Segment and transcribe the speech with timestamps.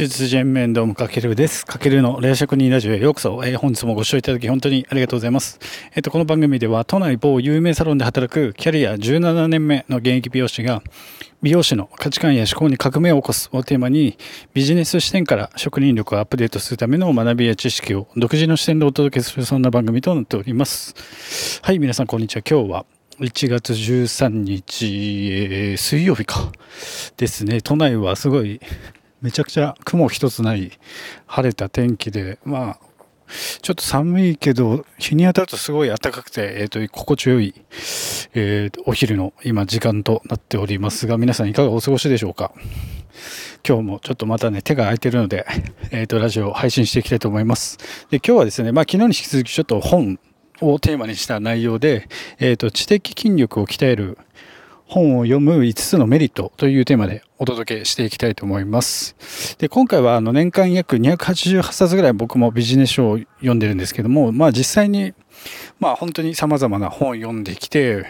[0.00, 1.66] 中絶人面どうもかけるです。
[1.66, 5.58] かけるの霊職人ラジオへようこそ、えー、本日もご視聴いただき本当にありがとうございます。
[5.94, 10.82] えっ、ー、と、この番組では都内某有名サロンで働くキャリア17年目の現役美容師が
[11.42, 14.16] 美容師の価値観や思考に革命を起こすをテーマに
[14.54, 21.60] ビジネス視点から職人力をアップデートするための学びや知識を独自の視点でお届けするそんな番組となっております。
[21.60, 22.42] はい、皆さんこんにちは。
[22.48, 22.86] 今日は
[23.18, 26.50] 1月13日、えー、水曜日か
[27.18, 27.60] ですね。
[27.60, 28.62] 都内はすごい
[29.22, 30.72] めちゃくちゃ雲一つない
[31.26, 32.78] 晴れた天気で、まあ、
[33.62, 37.54] ちょっと寒いけど、日に当たるとすごい暖かくて、えっ、ー、と、心地よい、
[38.34, 42.52] えー、お昼の今時間となっておりますが、皆さんいかがお過ごしでしょうか？
[43.66, 45.46] 今日もちょっとまたね、手が空いてるので、
[45.90, 47.78] えっ、ー、と、ラジオを配信していきたいと思います。
[48.10, 50.18] で、今日はですね、まあ、昨日に引き続きちょっと本
[50.62, 54.18] をテーマにした内容で、えっ、と、知的筋力を鍛える
[54.90, 59.14] 本を読む5つのメリットというテーマでお届けしていきたいと思います。
[59.58, 65.14] で、今回はあの年間約288冊ぐらい僕もビジネス書を読んでるんですけども、まあ実際に、
[65.78, 68.04] まあ本当に様々な本を読んできて、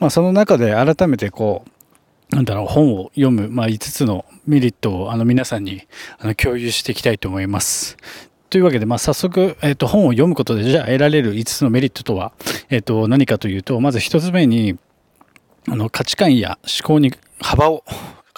[0.00, 1.64] まあその中で改めてこ
[2.32, 5.86] う、なんだろう、本を読む、まあ、5つのメリットをあの皆さんに
[6.18, 7.96] あの共有していきたいと思います。
[8.50, 12.32] というわけで、まあ、早速、えっ、と、本を読むことで、じゃあ得られる5つのメリットとは、
[12.70, 14.78] えっ、と、何かというと、まず1つ目に、
[15.70, 17.84] あの価値観や思考に幅を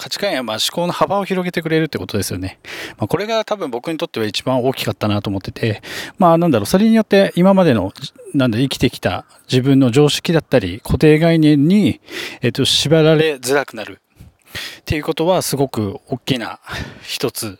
[0.01, 2.59] 価値観やま思考の幅を広げてくれるってことですよね。
[2.97, 5.83] まあ、これが多分僕にとっては一番大きかったなと思ってて、
[6.17, 7.93] まあなんだろう、それによって今までの、
[8.33, 12.01] なんだ、生きてきた自分の常識だったり固定概念に、
[12.41, 14.01] えっと、縛られづらくなる
[14.79, 16.59] っていうことはすごく大きな
[17.03, 17.59] 一つ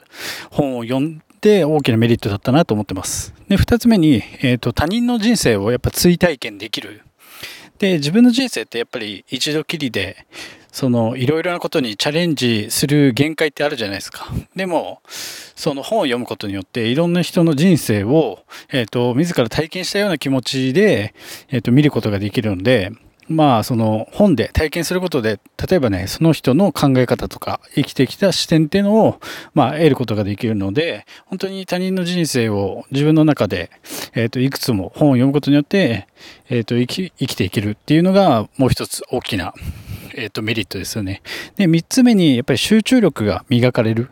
[0.50, 3.36] 本を読んで大きなメリットだったなと思ってます。
[3.50, 7.04] で、二つ目に、えっと、他人の人生をやっぱ追体験できる。
[7.82, 10.28] で、自分の人生ってやっぱり一度きりで、
[10.72, 14.28] そのいろいろなことにチャレンジする限界ってあるじゃないですか。
[14.56, 21.16] でも、その本を読むことによっていろんな人の人生を、えっ、ー、と、自ら体験したような気持ちで、
[21.50, 22.92] えっ、ー、と、見ることができるので、
[23.32, 29.20] まあその本で体験することで例えばねその人の考え方とか生きてきた視点っていうのを
[29.54, 33.72] まあ得ることができるので本当に他人の人生を自分の中で、
[34.14, 36.08] えー、といくつも本を読むことによって、
[36.50, 39.54] えー、と生き生きていけるっていうのがもう一つ大きな
[40.16, 41.22] えっ、と、メリットですよね。
[41.56, 44.10] で、三つ目に、やっぱり集中力が磨かれる。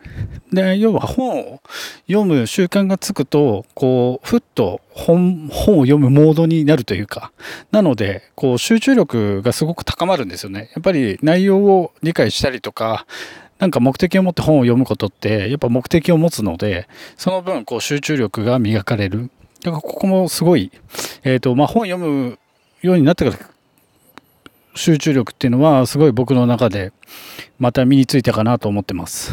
[0.52, 1.60] で、要は本を
[2.06, 7.32] 読む習慣がつくと、こう、ふっと本、本を読むモードになるというか、
[7.70, 10.70] なので、こう、集中力がすごく高まるんですよね。
[10.74, 13.06] やっぱり内容を理解したりとか、
[13.58, 19.30] なんか目的を持って本を読むことって、やっぱ目的を持つので、その分、こう、集中力が磨かれる。
[19.62, 20.72] だからここもすごい、
[21.24, 22.38] えっ、ー、と、まあ、本読む
[22.82, 23.49] ようになってから
[24.74, 26.92] 集中力っていうのはすごい僕の中で
[27.58, 29.32] また身についたかなと思ってます。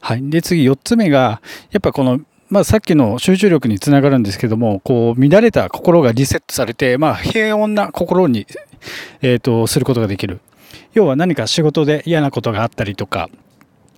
[0.00, 0.30] はい。
[0.30, 1.40] で、次4つ目が、
[1.70, 8.46] やっぱこの、まあさっきの集中力につながるんですけども、こう乱れた心がリセットされて、まあ平穏な心に、
[9.22, 10.40] えっ、ー、と、することができる。
[10.94, 13.28] 要は何か仕事で嫌なことがあったりとか、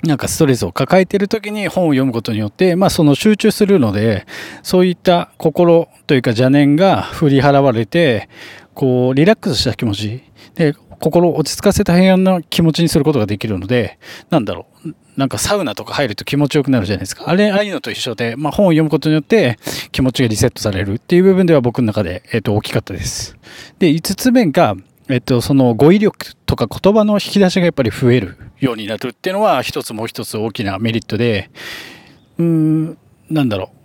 [0.02, 4.26] なんかストレスを抱えている時に本を読むことによって、まあその集中するので、
[4.62, 8.28] そういった心というか邪念が振り払われて、
[8.74, 10.22] こう、リラックスした気持ち
[10.54, 13.98] で、心を落ち着かせた平安な気持ちにすることができるので、
[14.28, 17.24] なんだろう、なんかサウナとか入ると気持ちよくなるじゃないですか。
[17.26, 19.58] あれ、ああいうのと一緒で、まあ本を読むことによって
[19.92, 23.36] 気持ちがリセットされるっていう部分では僕の中で、えっ、と、大きかったです。
[23.78, 24.76] で、5つ目が、
[25.08, 31.50] えっと、その語彙力とか言葉の引き出しがやっぱり増えるようになるっていうのは一つもう一つ大きなメリットで、
[32.38, 32.98] うーん、
[33.30, 33.80] なんだろう。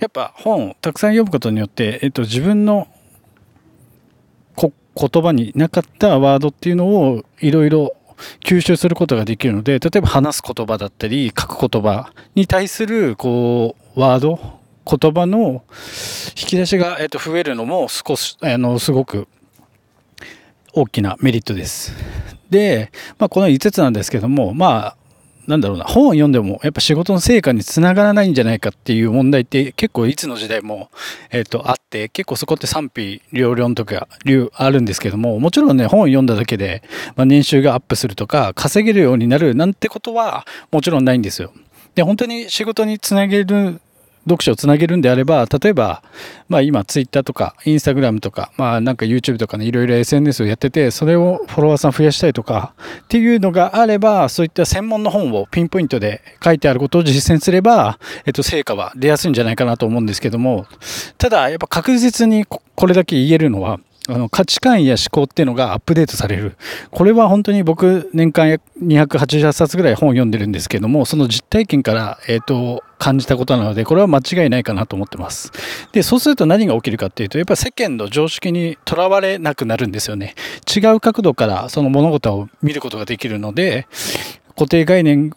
[0.00, 2.86] やっぱ本をたくさん読むことによって、えっと、自分の
[4.98, 7.94] 言葉になかったワードっていうのをいろいろ
[8.44, 15.62] 吸収することができるので、例えば話す言葉だったり、書く言葉に対する、こう、ワード、言葉の
[16.30, 19.28] 引き出しが、えっと、増えるのも少し、あの、すごく
[20.72, 21.92] 大きなメリットです。
[22.50, 24.96] で、まあ、この5つなんですけども、まあ、
[25.48, 30.90] なんだろうな、本を読んでもやっぱ仕事の成果につながらないんじゃないかっていう問題って結構いつの時代も、
[31.30, 34.08] えっ、ー、と、あって、結構そこって賛否両論とか
[34.52, 36.82] あるんですけども、もちろんね、本を読んだだけで、
[37.16, 41.52] まあ、年収がアップするとか、稼げるようになるなんてことはもちろんないんですよ。
[41.94, 43.80] で、本当に仕事につなげる
[44.28, 46.02] 読書をつなげるんであれば、例えば、
[46.48, 60.66] まあ今 Twitter とかインスタグラムとか、まあなんか YouTube とかね、いろいろ SNS をやってて、それをフォロワーさん増やしたいとかっていうのがあれば、そういった専門の本をピンポイントで書いてあることを実践すれば、えっと、成果は出やすいんじゃないかなと思うんですけども、
[61.16, 66.56] ただやっぱ確実にこれだけ言えるのは、あの価値観や思考っていうのがアップデートされる。
[66.90, 75.52] これは本当に僕年間288冊ぐらい本を読んでるんですけども、その実体験から、えっ、ー、と、感じたことなので、これは間違いないかなと思ってます。
[75.92, 80.34] で、そうすると何が起きるかっていうと、やっぱ世間の常識にとらわれなくなるんですよね。
[80.74, 83.86] 違う角度からその物事を見ることができるので、
[84.56, 85.32] 固定概念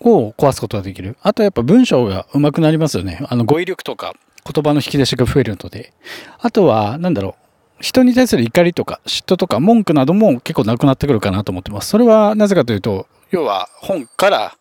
[0.00, 1.18] を壊すことができる。
[1.22, 3.20] あとやっぱ文章が上手くなりますよね。
[3.28, 4.14] あの語彙力とか
[4.50, 5.92] 言葉の引き出しが増えるので。
[6.40, 7.43] あとは、なんだろう。
[7.80, 11.88] 人に対する怒りとか嫉妬とか文句なども結構なくなってくるかなと思ってます。
[11.88, 14.56] それはなぜかというと、要は本から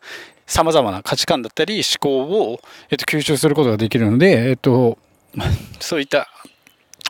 [0.47, 4.97] 様々な価値観だったり思考を、えっと、吸収することができるので、えっと、
[5.79, 6.27] そういった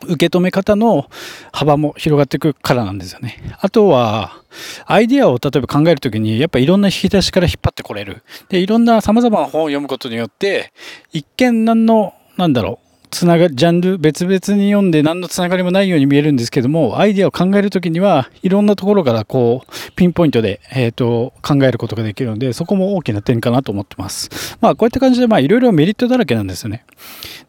[0.08, 1.10] 受け止め方の
[1.52, 3.42] 幅も広がっていくからなんですよね。
[3.60, 4.34] あとは、
[4.86, 8.24] アイディアを例えば考えるときに、やっぱいろんな引き出しから引っ張ってこれる。
[8.50, 10.74] で、いろんな様々な本を読むことによって、
[11.12, 26.86] 一見何の、なんだろう、つながジャンル別々に読んで何のつながりもないように見えるんですけどもアイデアを考える時にはいろんなところからこうピンポイントで、えーと、考えることができるのでそこも大きな点かなと思ってますまあこういった感じでまあいろいろメリットだらけなんですよね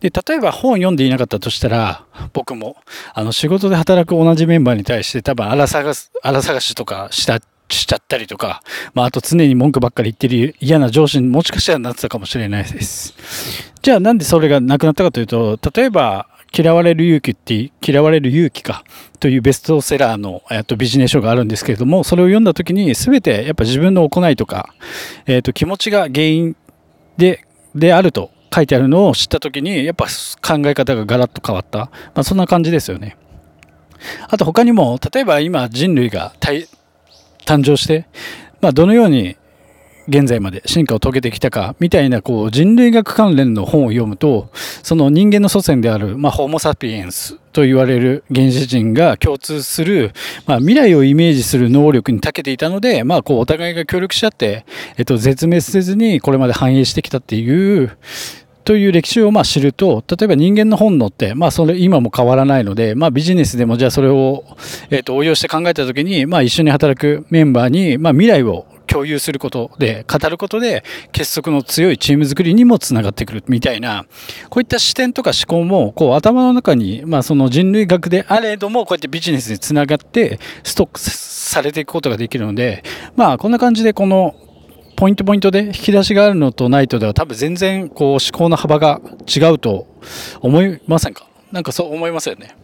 [0.01, 2.77] で例えば本読んでいなかったとしたら僕も
[3.15, 7.41] あの仕事で働く同じメンバーに対して多分荒探す荒探しとかした
[7.71, 8.63] しちゃったりとか、
[8.93, 13.74] まあ、あと常に文句ばっかり言ってる嫌な上司にもしかしたらなってたかもしれないです。
[13.85, 16.27] じゃあなんでそれがなくなったかというと、例えば、
[16.57, 18.83] 嫌われる勇気って、嫌われる勇気か
[19.21, 24.73] というベストセラーの、えっと、ビジネス書があるんですけれども、それを読んだ時に全てやっぱ自分の行いとか、
[25.27, 26.57] えっと、気持ちが原因
[27.19, 27.45] で、
[27.75, 31.79] であると書いてあるのを知った時に、やっぱ考え方がガラッと変わった。
[31.81, 33.19] まあ、そんな感じですよね。
[34.31, 36.67] あと他にも、例えば今人類が誕
[37.63, 38.07] 生して、
[38.63, 39.37] まあ、どのように
[40.09, 44.51] 現在まで進化を遂げてきたかみたいなこう人類学関連の本を読むと
[44.83, 50.13] その人間の祖先である、まあ、ホモ・サピエンスと言われる原始人が共通する、
[50.47, 54.67] まあ、未来をイメージする能力に長けていたので、まあ、こうお互いが協力し合って、
[54.97, 57.97] えっと、絶滅せずにこれまで繁栄してきたっていう
[58.65, 64.45] という歴史をまあ知ると、例えば人間の本能って、まあそれ今も変わらないので、まあビジネスでもじゃあそれを、
[64.89, 74.07] えっ、と応用して考えたときに、まあ一緒に働くメンバーに、まあ未来を共有することで、語ることで結束の強いチーム作りにもつながってくるみたいな、
[74.51, 82.85] こういった視点とか思考も、こう頭の中に、まあその人類学であれども、こうやってビジネスにつながってストックされていくことができるので、
[83.17, 84.37] まあこんな感じでこの
[84.95, 89.89] ポイントポイントで引き出しがあるのとないとでは多分全然こう思考の幅が違うと
[90.41, 91.27] 思いませんか？
[91.51, 92.57] なんかそう思いますよね。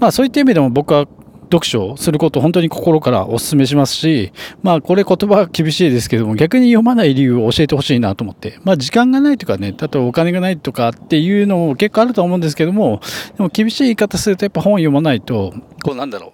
[0.00, 1.06] まあそういった意味でも僕は
[1.54, 13.00] 読書をすることを本当に心からお勧めしますし、まあこれ言葉は厳しいですけども逆に読まない理由を教えてほしいなと思って、まあ時間がないとかね、例えばお金がないとかっていうのも結構あると思うんですけども、
[13.36, 16.32] でも厳しい言い方するとやっぱ本読まないと、こうなんだろ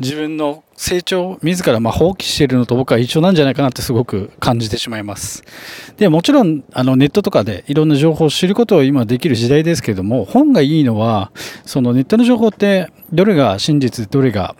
[0.00, 5.44] 自分の成長自らま放棄しているのと僕は一緒なんじゃないかなってすごく感じてしまいます。
[5.96, 11.30] でもちろんあのネットとかでいろんな情報を知ることを今できる時代ですけれども本がいいのは
[11.64, 14.56] そのネットの情報ってどれが真実どれが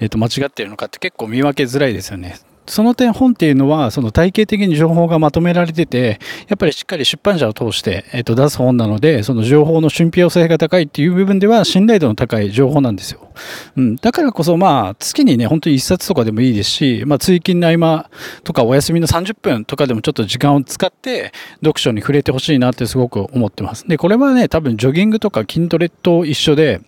[0.00, 2.36] えと間違っているのかって結構見分けづらいですよね。
[2.66, 6.18] その点本っていうのはその体系的に情報がまとめられてて
[6.48, 13.28] やっぱりしっかり出版社を通して、えー、と出す本なのでその情報の信憑性が高いっていう部分では信頼度の高い情報なんですよ、
[13.76, 18.10] うん、だからこそまあ月にね本当に1冊とかでもいいですし、まあ、通勤の合間
[18.44, 23.86] とかお休みの30分とかでもちょっと時間を使って読書に触れてほしいなってすごく思ってます。
[23.88, 26.80] でこれはね多分ジョギングとか筋トレと一緒で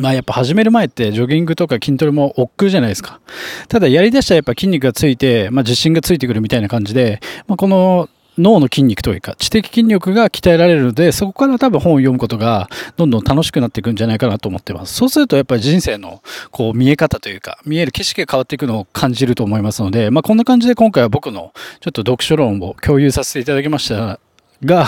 [0.00, 3.20] まあやっぱ始める前ってジョギングとか筋トレも億劫じゃないですか。
[3.68, 24.20] ただやりだしたらやっぱ筋肉がついて、まあ自信がついてくるみたいな感じで、まあ、この脳の筋肉というか知的筋力が鍛えられるのでそこから多分本を読むことがどんどん楽しくなっていくんじゃないかなと思ってますそうするとやっぱり人生のこう見え方というか見える景色が変わっていくのを感じると思いますので、まあ、こんな感じで今回は僕のちょっと読書論を共有させていただきました
[24.64, 24.86] が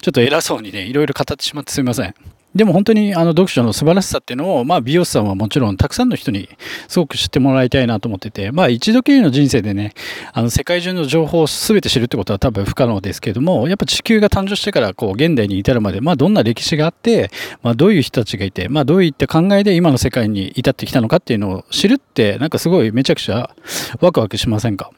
[0.00, 2.14] ちょっと偉そうにねいろいろ語ってしまってすみません
[2.54, 6.48] でも本当にあの読書の素晴らしさっていうのを、まあ美容師さんはもちろんたくさんの人に
[6.88, 9.94] すごく知ってもらいたいなと思ってて、まあ一度きりの人生でね、
[10.32, 17.30] あの世界中の情報を全て知るってことは多分不可能ですけれども、やっぱ地球が誕生してからこう現代に至るまで、まあどんな歴史があって、
[17.62, 23.54] まあどういう人たちがいて、まあどういった考えで今の世界に至ってきたのかっていうのを知るって、なんかすごいめちゃくちゃ
[24.00, 24.90] ワクワクしませんか？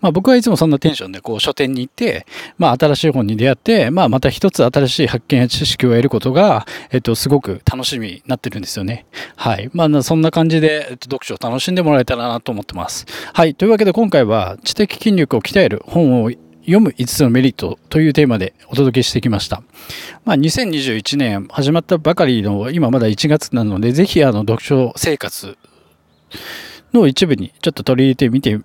[0.00, 9.06] まあ、僕はいつもそんなテンションでこう書店に行って、まあ、新しい本に出会って、まあ、また一つ新しい発見や知識を得ることが、えっと、すごく楽しみになってるんですよね。
[9.36, 9.70] はい。
[9.72, 13.06] まあ、そんな感じで、読書を楽しんでもらえたらなと思ってます。
[13.32, 13.54] はい。
[13.54, 16.30] というわけで今回は知的筋力を鍛える本を
[16.68, 19.62] 読む5つのメリットというテーマでお届けしてきました。
[20.26, 25.56] まあ、2021年始まったばかりの今まだ1月なので、ぜひあの読書生活
[26.92, 28.60] の一部にちょっと取り入れてみて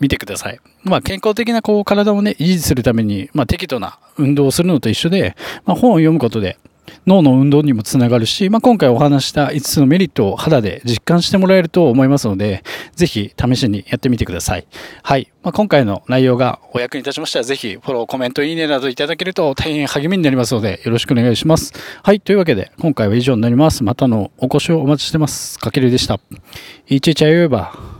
[0.00, 0.60] みてください。
[0.84, 6.58] まあ、健康的なこう体をね、維持するために、まあ、適度な運動をするのと一緒で、まあ、本を読むことで、
[7.06, 12.62] 脳の運動にもつながるし、まあ、今回お話した5つのメリットを肌で実感してもらえると思いますので、
[12.94, 14.66] ぜひ試しにやってみてください。
[15.02, 15.30] はい。
[15.42, 21.72] まあ、今回の内容がお役に立ちましたら、ぜひフォロー、コメント、いいねなどいただけると大変励みになりますので、よろしくお願いします。
[22.02, 22.20] はい。
[22.20, 23.84] というわけで、今回は以上になります。
[23.84, 25.58] またのお越しをお待ちしてます。
[25.58, 26.18] かけるでした。
[26.88, 27.95] いちいちあよえば。